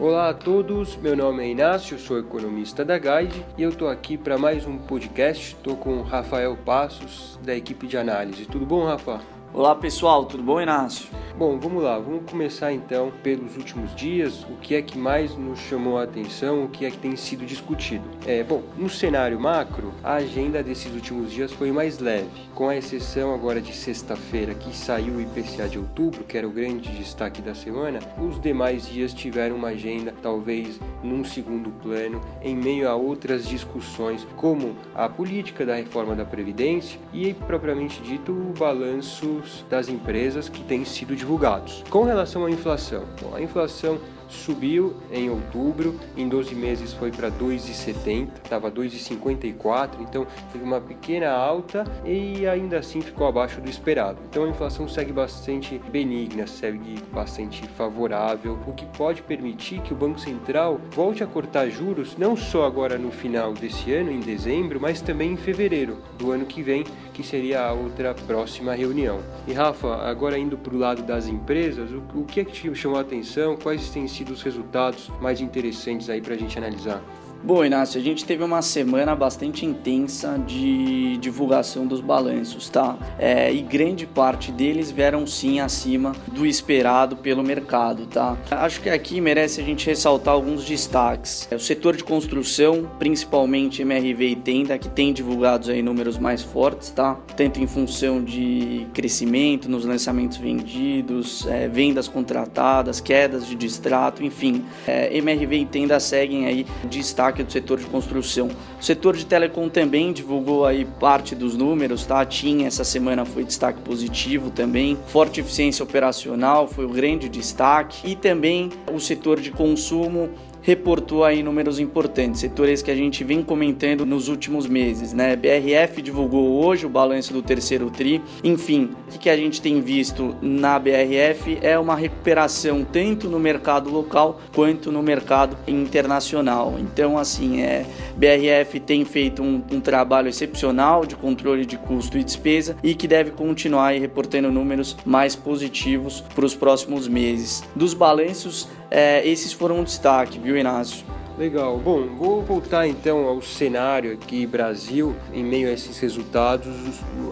Olá 0.00 0.28
a 0.28 0.34
todos, 0.34 0.94
meu 0.94 1.16
nome 1.16 1.42
é 1.42 1.48
Inácio, 1.48 1.98
sou 1.98 2.20
economista 2.20 2.84
da 2.84 2.96
Guide 2.96 3.44
e 3.56 3.64
eu 3.64 3.70
estou 3.70 3.88
aqui 3.88 4.16
para 4.16 4.38
mais 4.38 4.64
um 4.64 4.78
podcast. 4.78 5.56
Estou 5.56 5.76
com 5.76 5.94
o 5.94 6.02
Rafael 6.02 6.56
Passos, 6.56 7.36
da 7.42 7.52
equipe 7.56 7.88
de 7.88 7.96
análise. 7.96 8.46
Tudo 8.46 8.64
bom, 8.64 8.84
Rafa? 8.84 9.20
Olá 9.54 9.74
pessoal, 9.74 10.26
tudo 10.26 10.42
bom, 10.42 10.60
Inácio? 10.60 11.08
Bom, 11.38 11.58
vamos 11.58 11.82
lá, 11.82 11.98
vamos 11.98 12.28
começar 12.28 12.72
então 12.72 13.12
pelos 13.22 13.56
últimos 13.56 13.94
dias, 13.94 14.42
o 14.42 14.56
que 14.56 14.74
é 14.74 14.82
que 14.82 14.98
mais 14.98 15.36
nos 15.36 15.58
chamou 15.60 15.96
a 15.96 16.02
atenção, 16.02 16.64
o 16.64 16.68
que 16.68 16.84
é 16.84 16.90
que 16.90 16.98
tem 16.98 17.16
sido 17.16 17.46
discutido. 17.46 18.04
É, 18.26 18.42
bom, 18.42 18.62
no 18.76 18.90
cenário 18.90 19.38
macro, 19.40 19.94
a 20.02 20.14
agenda 20.14 20.62
desses 20.62 20.92
últimos 20.92 21.32
dias 21.32 21.52
foi 21.52 21.70
mais 21.70 21.98
leve, 21.98 22.28
com 22.54 22.68
a 22.68 22.76
exceção 22.76 23.32
agora 23.32 23.60
de 23.60 23.72
sexta-feira 23.72 24.52
que 24.52 24.76
saiu 24.76 25.14
o 25.14 25.20
IPCA 25.20 25.68
de 25.68 25.78
outubro, 25.78 26.24
que 26.24 26.36
era 26.36 26.46
o 26.46 26.50
grande 26.50 26.90
destaque 26.90 27.40
da 27.40 27.54
semana, 27.54 28.00
os 28.20 28.40
demais 28.40 28.86
dias 28.88 29.14
tiveram 29.14 29.56
uma 29.56 29.68
agenda 29.68 30.12
talvez 30.20 30.78
num 31.04 31.24
segundo 31.24 31.70
plano, 31.70 32.20
em 32.42 32.56
meio 32.56 32.88
a 32.88 32.96
outras 32.96 33.46
discussões 33.46 34.26
como 34.36 34.76
a 34.94 35.08
política 35.08 35.64
da 35.64 35.76
reforma 35.76 36.16
da 36.16 36.24
Previdência 36.24 36.98
e 37.12 37.32
propriamente 37.32 38.02
dito 38.02 38.32
o 38.32 38.52
balanço 38.58 39.37
das 39.68 39.88
empresas 39.88 40.48
que 40.48 40.62
têm 40.62 40.84
sido 40.84 41.16
divulgados. 41.16 41.84
Com 41.90 42.04
relação 42.04 42.44
à 42.44 42.50
inflação, 42.50 43.04
bom, 43.20 43.34
a 43.34 43.40
inflação 43.40 43.98
subiu 44.28 44.96
em 45.10 45.30
outubro, 45.30 45.98
em 46.16 46.28
12 46.28 46.54
meses 46.54 46.92
foi 46.92 47.10
para 47.10 47.30
2,70, 47.30 48.28
estava 48.44 48.70
2,54, 48.70 50.00
então 50.00 50.26
teve 50.52 50.64
uma 50.64 50.80
pequena 50.80 51.30
alta 51.30 51.84
e 52.04 52.46
ainda 52.46 52.78
assim 52.78 53.00
ficou 53.00 53.26
abaixo 53.26 53.60
do 53.60 53.68
esperado. 53.68 54.18
Então 54.28 54.44
a 54.44 54.48
inflação 54.48 54.88
segue 54.88 55.12
bastante 55.12 55.80
benigna, 55.90 56.46
segue 56.46 56.96
bastante 57.12 57.66
favorável, 57.68 58.58
o 58.66 58.72
que 58.72 58.86
pode 58.86 59.22
permitir 59.22 59.80
que 59.80 59.92
o 59.92 59.96
Banco 59.96 60.20
Central 60.20 60.80
volte 60.90 61.22
a 61.22 61.26
cortar 61.26 61.68
juros 61.68 62.16
não 62.16 62.36
só 62.36 62.64
agora 62.64 62.98
no 62.98 63.10
final 63.10 63.52
desse 63.52 63.92
ano, 63.92 64.10
em 64.10 64.20
dezembro, 64.20 64.80
mas 64.80 65.00
também 65.00 65.32
em 65.32 65.36
fevereiro 65.36 65.98
do 66.18 66.30
ano 66.30 66.46
que 66.46 66.62
vem, 66.62 66.84
que 67.14 67.22
seria 67.22 67.62
a 67.62 67.72
outra 67.72 68.14
próxima 68.14 68.74
reunião. 68.74 69.20
E 69.46 69.52
Rafa, 69.52 69.96
agora 70.08 70.38
indo 70.38 70.56
para 70.56 70.74
o 70.74 70.78
lado 70.78 71.02
das 71.02 71.26
empresas, 71.26 71.90
o, 72.14 72.24
que 72.24 72.40
é 72.40 72.44
que 72.44 72.52
te 72.52 72.74
chamou 72.74 72.98
a 72.98 73.00
atenção? 73.00 73.56
Quais 73.56 73.90
têm 73.90 74.06
sido 74.06 74.17
os 74.24 74.42
resultados 74.42 75.10
mais 75.20 75.40
interessantes 75.40 76.08
aí 76.10 76.20
para 76.20 76.34
a 76.34 76.38
gente 76.38 76.56
analisar? 76.58 77.02
Bom, 77.42 77.64
Inácio, 77.64 78.00
a 78.00 78.02
gente 78.02 78.24
teve 78.24 78.42
uma 78.42 78.60
semana 78.60 79.14
bastante 79.14 79.64
intensa 79.64 80.36
de 80.44 81.16
divulgação 81.18 81.86
dos 81.86 82.00
balanços, 82.00 82.68
tá? 82.68 82.98
É, 83.16 83.52
e 83.52 83.62
grande 83.62 84.06
parte 84.06 84.50
deles 84.50 84.90
vieram 84.90 85.24
sim 85.24 85.60
acima 85.60 86.12
do 86.32 86.44
esperado 86.44 87.16
pelo 87.16 87.42
mercado, 87.44 88.06
tá? 88.06 88.36
Acho 88.50 88.80
que 88.80 88.90
aqui 88.90 89.20
merece 89.20 89.60
a 89.60 89.64
gente 89.64 89.86
ressaltar 89.86 90.34
alguns 90.34 90.64
destaques. 90.64 91.46
É, 91.50 91.54
o 91.54 91.60
setor 91.60 91.96
de 91.96 92.02
construção, 92.02 92.90
principalmente 92.98 93.82
MRV 93.82 94.26
e 94.26 94.36
Tenda, 94.36 94.76
que 94.76 94.88
tem 94.88 95.12
divulgados 95.12 95.68
aí 95.68 95.80
números 95.80 96.18
mais 96.18 96.42
fortes, 96.42 96.90
tá? 96.90 97.16
Tanto 97.36 97.60
em 97.60 97.68
função 97.68 98.22
de 98.22 98.84
crescimento 98.92 99.70
nos 99.70 99.84
lançamentos 99.84 100.38
vendidos, 100.38 101.46
é, 101.46 101.68
vendas 101.68 102.08
contratadas, 102.08 103.00
quedas 103.00 103.46
de 103.46 103.54
distrato, 103.54 104.24
enfim. 104.24 104.64
É, 104.86 105.16
MRV 105.16 105.56
e 105.56 105.66
Tenda 105.66 106.00
seguem 106.00 106.46
aí 106.46 106.66
destaque 106.90 107.28
destaque 107.38 107.42
do 107.44 107.52
setor 107.52 107.78
de 107.78 107.86
construção. 107.86 108.48
O 108.80 108.84
setor 108.84 109.16
de 109.16 109.24
telecom 109.26 109.68
também 109.68 110.12
divulgou 110.12 110.66
aí 110.66 110.84
parte 110.84 111.34
dos 111.34 111.56
números, 111.56 112.04
tá? 112.04 112.24
Tinha 112.24 112.66
essa 112.66 112.84
semana 112.84 113.24
foi 113.24 113.44
destaque 113.44 113.80
positivo 113.80 114.50
também. 114.50 114.98
Forte 115.08 115.40
eficiência 115.40 115.82
operacional 115.82 116.66
foi 116.66 116.84
o 116.84 116.88
grande 116.88 117.28
destaque 117.28 118.10
e 118.10 118.16
também 118.16 118.70
o 118.92 118.98
setor 118.98 119.40
de 119.40 119.50
consumo 119.50 120.30
reportou 120.68 121.24
aí 121.24 121.42
números 121.42 121.80
importantes, 121.80 122.42
setores 122.42 122.82
que 122.82 122.90
a 122.90 122.94
gente 122.94 123.24
vem 123.24 123.42
comentando 123.42 124.04
nos 124.04 124.28
últimos 124.28 124.66
meses, 124.66 125.14
né? 125.14 125.34
BRF 125.34 126.02
divulgou 126.02 126.62
hoje 126.62 126.84
o 126.84 126.90
balanço 126.90 127.32
do 127.32 127.40
terceiro 127.40 127.90
tri. 127.90 128.20
Enfim, 128.44 128.90
o 129.14 129.18
que 129.18 129.30
a 129.30 129.36
gente 129.36 129.62
tem 129.62 129.80
visto 129.80 130.36
na 130.42 130.78
BRF 130.78 131.58
é 131.62 131.78
uma 131.78 131.96
recuperação 131.96 132.84
tanto 132.84 133.30
no 133.30 133.40
mercado 133.40 133.88
local 133.88 134.42
quanto 134.54 134.92
no 134.92 135.02
mercado 135.02 135.56
internacional. 135.66 136.74
Então, 136.78 137.16
assim, 137.16 137.62
é 137.62 137.86
BRF 138.14 138.78
tem 138.80 139.06
feito 139.06 139.42
um, 139.42 139.62
um 139.72 139.80
trabalho 139.80 140.28
excepcional 140.28 141.06
de 141.06 141.16
controle 141.16 141.64
de 141.64 141.78
custo 141.78 142.18
e 142.18 142.22
despesa 142.22 142.76
e 142.82 142.94
que 142.94 143.08
deve 143.08 143.30
continuar 143.30 143.98
reportando 143.98 144.52
números 144.52 144.98
mais 145.06 145.34
positivos 145.34 146.20
para 146.34 146.44
os 146.44 146.54
próximos 146.54 147.08
meses. 147.08 147.64
Dos 147.74 147.94
balanços, 147.94 148.68
é, 148.90 149.26
esses 149.26 149.52
foram 149.52 149.80
um 149.80 149.84
destaque, 149.84 150.38
viu, 150.38 150.56
Inácio? 150.56 151.04
Legal. 151.38 151.78
Bom, 151.78 152.04
vou 152.16 152.42
voltar 152.42 152.88
então 152.88 153.24
ao 153.28 153.40
cenário 153.40 154.12
aqui 154.12 154.44
Brasil. 154.44 155.14
Em 155.32 155.44
meio 155.44 155.68
a 155.68 155.72
esses 155.72 155.96
resultados, 156.00 156.66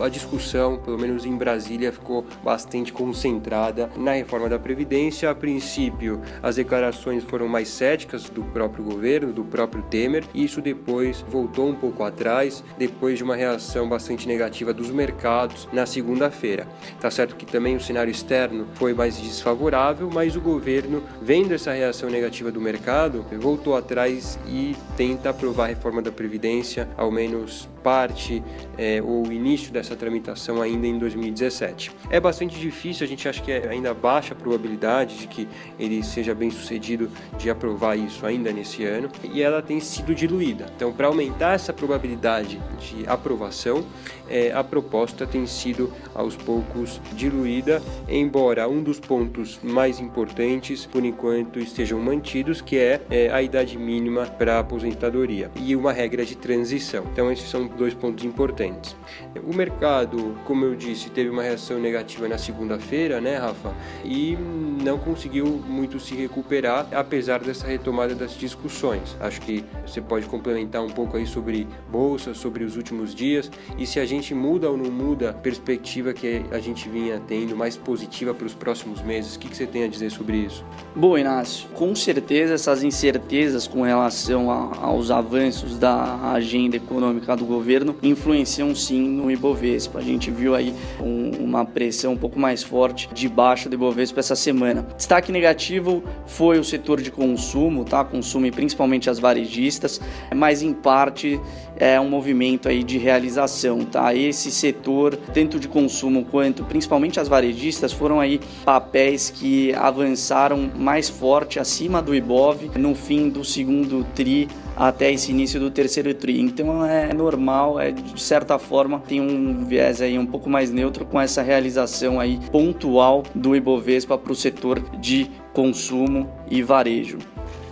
a 0.00 0.08
discussão, 0.08 0.76
pelo 0.76 0.96
menos 0.96 1.26
em 1.26 1.36
Brasília, 1.36 1.90
ficou 1.90 2.24
bastante 2.44 2.92
concentrada 2.92 3.90
na 3.96 4.12
reforma 4.12 4.48
da 4.48 4.60
Previdência. 4.60 5.28
A 5.28 5.34
princípio, 5.34 6.20
as 6.40 6.54
declarações 6.54 7.24
foram 7.24 7.48
mais 7.48 7.66
céticas 7.66 8.30
do 8.30 8.44
próprio 8.44 8.84
governo, 8.84 9.32
do 9.32 9.42
próprio 9.42 9.82
Temer. 9.82 10.22
E 10.32 10.44
isso 10.44 10.62
depois 10.62 11.24
voltou 11.28 11.68
um 11.68 11.74
pouco 11.74 12.04
atrás, 12.04 12.62
depois 12.78 13.18
de 13.18 13.24
uma 13.24 13.34
reação 13.34 13.88
bastante 13.88 14.28
negativa 14.28 14.72
dos 14.72 14.88
mercados 14.88 15.68
na 15.72 15.84
segunda-feira. 15.84 16.68
Tá 17.00 17.10
certo 17.10 17.34
que 17.34 17.44
também 17.44 17.74
o 17.74 17.80
cenário 17.80 18.12
externo 18.12 18.68
foi 18.74 18.94
mais 18.94 19.16
desfavorável, 19.18 20.08
mas 20.14 20.36
o 20.36 20.40
governo, 20.40 21.02
vendo 21.20 21.52
essa 21.52 21.72
reação 21.72 22.08
negativa 22.08 22.52
do 22.52 22.60
mercado, 22.60 23.26
voltou 23.40 23.76
atrás 23.76 23.95
atrás 23.96 24.38
e 24.46 24.76
tenta 24.94 25.30
aprovar 25.30 25.64
a 25.64 25.68
reforma 25.68 26.02
da 26.02 26.12
Previdência, 26.12 26.86
ao 26.98 27.10
menos 27.10 27.66
parte 27.86 28.42
é, 28.76 29.00
ou 29.00 29.30
início 29.30 29.72
dessa 29.72 29.94
tramitação 29.94 30.60
ainda 30.60 30.88
em 30.88 30.98
2017. 30.98 31.92
É 32.10 32.18
bastante 32.18 32.58
difícil, 32.58 33.06
a 33.06 33.08
gente 33.08 33.28
acha 33.28 33.40
que 33.40 33.52
é 33.52 33.68
ainda 33.68 33.94
baixa 33.94 34.34
a 34.34 34.36
probabilidade 34.36 35.18
de 35.18 35.28
que 35.28 35.46
ele 35.78 36.02
seja 36.02 36.34
bem 36.34 36.50
sucedido 36.50 37.08
de 37.38 37.48
aprovar 37.48 37.96
isso 37.96 38.26
ainda 38.26 38.50
nesse 38.50 38.84
ano 38.84 39.08
e 39.22 39.40
ela 39.40 39.62
tem 39.62 39.78
sido 39.78 40.16
diluída. 40.16 40.66
Então, 40.74 40.92
para 40.92 41.06
aumentar 41.06 41.54
essa 41.54 41.72
probabilidade 41.72 42.60
de 42.80 43.08
aprovação, 43.08 43.86
é, 44.28 44.52
a 44.52 44.64
proposta 44.64 45.24
tem 45.24 45.46
sido 45.46 45.92
aos 46.12 46.34
poucos 46.34 47.00
diluída, 47.12 47.80
embora 48.08 48.68
um 48.68 48.82
dos 48.82 48.98
pontos 48.98 49.60
mais 49.62 50.00
importantes, 50.00 50.84
por 50.84 51.04
enquanto, 51.04 51.60
estejam 51.60 52.00
mantidos, 52.00 52.60
que 52.60 52.76
é, 52.76 53.00
é 53.08 53.30
a 53.30 53.40
idade 53.40 53.78
mínima 53.78 54.26
para 54.26 54.58
aposentadoria 54.58 55.50
e 55.54 55.76
uma 55.76 55.92
regra 55.92 56.24
de 56.24 56.36
transição. 56.36 57.04
Então, 57.12 57.30
esses 57.30 57.48
são 57.48 57.75
dois 57.76 57.94
pontos 57.94 58.24
importantes. 58.24 58.96
O 59.44 59.54
mercado, 59.54 60.36
como 60.44 60.64
eu 60.64 60.74
disse, 60.74 61.10
teve 61.10 61.30
uma 61.30 61.42
reação 61.42 61.78
negativa 61.78 62.26
na 62.26 62.38
segunda-feira, 62.38 63.20
né, 63.20 63.36
Rafa? 63.36 63.74
E 64.04 64.36
não 64.82 64.98
conseguiu 64.98 65.46
muito 65.46 66.00
se 66.00 66.14
recuperar, 66.14 66.88
apesar 66.92 67.40
dessa 67.40 67.66
retomada 67.66 68.14
das 68.14 68.36
discussões. 68.36 69.16
Acho 69.20 69.40
que 69.40 69.64
você 69.86 70.00
pode 70.00 70.26
complementar 70.26 70.82
um 70.82 70.88
pouco 70.88 71.16
aí 71.16 71.26
sobre 71.26 71.66
bolsa, 71.90 72.34
sobre 72.34 72.64
os 72.64 72.76
últimos 72.76 73.14
dias 73.14 73.50
e 73.78 73.86
se 73.86 74.00
a 74.00 74.06
gente 74.06 74.34
muda 74.34 74.70
ou 74.70 74.76
não 74.76 74.90
muda 74.90 75.30
a 75.30 75.32
perspectiva 75.32 76.12
que 76.12 76.42
a 76.50 76.58
gente 76.58 76.88
vinha 76.88 77.20
tendo 77.26 77.56
mais 77.56 77.76
positiva 77.76 78.32
para 78.32 78.46
os 78.46 78.54
próximos 78.54 79.02
meses. 79.02 79.36
O 79.36 79.38
que, 79.38 79.54
você 79.54 79.66
tem 79.66 79.84
a 79.84 79.88
dizer 79.88 80.10
sobre 80.10 80.38
isso? 80.38 80.64
Bom, 80.94 81.16
Inácio, 81.16 81.68
com 81.70 81.94
certeza 81.94 82.54
essas 82.54 82.82
incertezas 82.82 83.66
com 83.66 83.82
relação 83.82 84.50
aos 84.50 85.10
avanços 85.10 85.78
da 85.78 86.32
agenda 86.32 86.76
econômica 86.76 87.36
do 87.36 87.44
governo 87.44 87.65
influenciam 88.02 88.74
sim 88.74 89.00
no 89.08 89.30
Ibovespa. 89.30 89.98
A 89.98 90.02
gente 90.02 90.30
viu 90.30 90.54
aí 90.54 90.74
um, 91.00 91.30
uma 91.44 91.64
pressão 91.64 92.12
um 92.12 92.16
pouco 92.16 92.38
mais 92.38 92.62
forte 92.62 93.08
de 93.12 93.28
baixo 93.28 93.68
do 93.68 93.74
Ibovespa 93.74 94.20
essa 94.20 94.36
semana. 94.36 94.86
Destaque 94.96 95.32
negativo 95.32 96.02
foi 96.26 96.58
o 96.58 96.64
setor 96.64 97.00
de 97.00 97.10
consumo, 97.10 97.84
tá? 97.84 98.04
Consumo 98.04 98.46
e 98.46 98.50
principalmente 98.50 99.10
as 99.10 99.18
varejistas, 99.18 100.00
mas 100.34 100.62
em 100.62 100.72
parte 100.72 101.40
é 101.76 102.00
um 102.00 102.08
movimento 102.08 102.68
aí 102.68 102.82
de 102.82 102.98
realização, 102.98 103.84
tá? 103.84 104.14
Esse 104.14 104.50
setor, 104.50 105.16
tanto 105.34 105.60
de 105.60 105.68
consumo 105.68 106.24
quanto 106.24 106.64
principalmente 106.64 107.20
as 107.20 107.28
varejistas, 107.28 107.92
foram 107.92 108.20
aí 108.20 108.40
papéis 108.64 109.30
que 109.30 109.74
avançaram 109.74 110.70
mais 110.76 111.08
forte 111.08 111.58
acima 111.58 112.00
do 112.00 112.14
Ibov 112.14 112.70
no 112.78 112.94
fim 112.94 113.28
do 113.28 113.44
segundo 113.44 114.04
tri 114.14 114.48
até 114.76 115.10
esse 115.10 115.30
início 115.30 115.58
do 115.58 115.70
terceiro 115.70 116.12
tri. 116.14 116.40
Então 116.40 116.84
é 116.84 117.12
normal, 117.12 117.80
é 117.80 117.90
de 117.90 118.20
certa 118.20 118.58
forma 118.58 119.00
tem 119.00 119.20
um 119.20 119.64
viés 119.64 120.00
aí 120.00 120.18
um 120.18 120.26
pouco 120.26 120.50
mais 120.50 120.70
neutro 120.70 121.04
com 121.06 121.20
essa 121.20 121.42
realização 121.42 122.20
aí 122.20 122.38
pontual 122.52 123.22
do 123.34 123.56
Ibovespa 123.56 124.18
para 124.18 124.32
o 124.32 124.36
setor 124.36 124.80
de 124.98 125.30
consumo 125.52 126.30
e 126.50 126.62
varejo. 126.62 127.18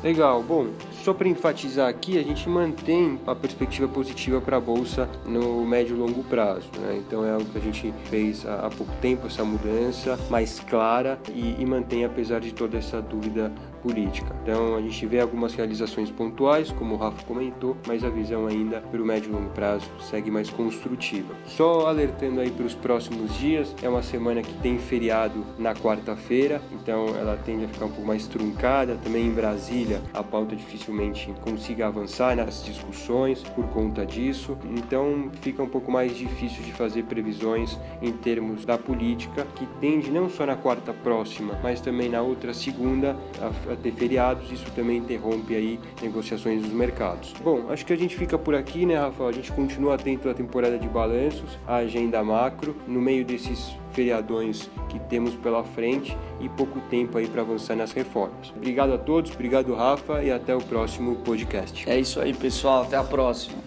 Legal. 0.02 0.42
Bom, 0.42 0.66
só 1.04 1.12
para 1.12 1.28
enfatizar 1.28 1.86
aqui, 1.86 2.18
a 2.18 2.22
gente 2.22 2.48
mantém 2.48 3.20
a 3.26 3.34
perspectiva 3.34 3.86
positiva 3.86 4.40
para 4.40 4.56
a 4.56 4.60
bolsa 4.60 5.06
no 5.26 5.62
médio 5.66 5.94
e 5.94 5.98
longo 5.98 6.24
prazo. 6.24 6.66
Né? 6.80 7.02
Então 7.06 7.26
é 7.26 7.30
algo 7.30 7.44
que 7.44 7.58
a 7.58 7.60
gente 7.60 7.92
fez 8.04 8.46
há 8.46 8.70
pouco 8.74 8.90
tempo, 9.02 9.26
essa 9.26 9.44
mudança 9.44 10.18
mais 10.30 10.60
clara 10.60 11.18
e, 11.30 11.60
e 11.60 11.66
mantém, 11.66 12.06
apesar 12.06 12.40
de 12.40 12.54
toda 12.54 12.78
essa 12.78 13.02
dúvida 13.02 13.52
política. 13.82 14.34
Então 14.42 14.76
a 14.76 14.80
gente 14.80 15.04
vê 15.04 15.20
algumas 15.20 15.52
realizações 15.52 16.10
pontuais, 16.10 16.72
como 16.72 16.94
o 16.94 16.96
Rafa 16.96 17.22
comentou, 17.26 17.76
mas 17.86 18.02
a 18.02 18.08
visão 18.08 18.46
ainda 18.46 18.80
para 18.80 19.02
o 19.02 19.04
médio 19.04 19.28
e 19.28 19.34
longo 19.34 19.50
prazo 19.50 19.86
segue 20.00 20.30
mais 20.30 20.48
construtiva. 20.48 21.34
Só 21.44 21.86
alertando 21.86 22.40
aí 22.40 22.50
para 22.50 22.64
os 22.64 22.74
próximos 22.74 23.36
dias, 23.36 23.74
é 23.82 23.88
uma 23.90 24.02
semana 24.02 24.40
que 24.40 24.54
tem 24.54 24.78
feriado 24.78 25.44
na 25.58 25.74
quarta-feira, 25.74 26.62
então 26.72 27.08
ela 27.08 27.38
tende 27.44 27.66
a 27.66 27.68
ficar 27.68 27.84
um 27.84 27.90
pouco 27.90 28.06
mais 28.06 28.26
truncada. 28.26 28.98
Também 29.04 29.26
em 29.26 29.32
Brasília, 29.32 30.00
a 30.14 30.22
pauta 30.22 30.56
dificilmente 30.56 30.93
consiga 31.42 31.86
avançar 31.86 32.36
nas 32.36 32.64
discussões 32.64 33.42
por 33.42 33.66
conta 33.68 34.04
disso, 34.04 34.56
então 34.64 35.30
fica 35.40 35.62
um 35.62 35.68
pouco 35.68 35.90
mais 35.90 36.16
difícil 36.16 36.62
de 36.62 36.72
fazer 36.72 37.04
previsões 37.04 37.78
em 38.00 38.12
termos 38.12 38.64
da 38.64 38.78
política, 38.78 39.46
que 39.54 39.66
tende 39.80 40.10
não 40.10 40.28
só 40.28 40.46
na 40.46 40.56
quarta 40.56 40.92
próxima, 40.92 41.58
mas 41.62 41.80
também 41.80 42.08
na 42.08 42.22
outra 42.22 42.54
segunda 42.54 43.16
a 43.40 43.76
ter 43.76 43.92
feriados. 43.92 44.50
Isso 44.50 44.70
também 44.72 44.98
interrompe 44.98 45.54
aí 45.54 45.80
negociações 46.02 46.62
dos 46.62 46.72
mercados. 46.72 47.34
Bom, 47.42 47.66
acho 47.70 47.84
que 47.84 47.92
a 47.92 47.96
gente 47.96 48.16
fica 48.16 48.38
por 48.38 48.54
aqui, 48.54 48.86
né, 48.86 48.96
Rafael? 48.96 49.28
A 49.28 49.32
gente 49.32 49.52
continua 49.52 49.94
atento 49.94 50.28
à 50.28 50.34
temporada 50.34 50.78
de 50.78 50.88
balanços, 50.88 51.58
à 51.66 51.76
agenda 51.76 52.22
macro, 52.22 52.74
no 52.86 53.00
meio 53.00 53.24
desses 53.24 53.76
feriadões 53.94 54.68
que 54.88 54.98
temos 54.98 55.34
pela 55.36 55.64
frente 55.64 56.16
e 56.40 56.48
pouco 56.48 56.80
tempo 56.90 57.16
aí 57.16 57.26
para 57.26 57.42
avançar 57.42 57.76
nas 57.76 57.92
reformas. 57.92 58.52
Obrigado 58.54 58.92
a 58.92 58.98
todos, 58.98 59.32
obrigado 59.32 59.74
Rafa 59.74 60.22
e 60.22 60.30
até 60.30 60.54
o 60.54 60.60
próximo 60.60 61.16
podcast. 61.16 61.88
É 61.88 61.98
isso 61.98 62.20
aí, 62.20 62.34
pessoal, 62.34 62.82
até 62.82 62.96
a 62.96 63.04
próxima. 63.04 63.63